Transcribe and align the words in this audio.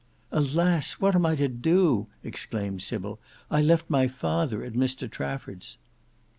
"Alas! 0.31 0.93
what 0.93 1.13
am 1.13 1.27
I 1.27 1.35
to 1.35 1.47
do!" 1.47 2.07
exclaimed 2.23 2.81
Sybil. 2.81 3.19
"I 3.51 3.61
left 3.61 3.87
my 3.87 4.07
father 4.07 4.63
at 4.63 4.73
Mr 4.73 5.07
Trafford's!" 5.07 5.77